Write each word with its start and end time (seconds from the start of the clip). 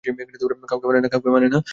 কাউকে 1.11 1.29
মানে 1.29 1.47
না। 1.47 1.59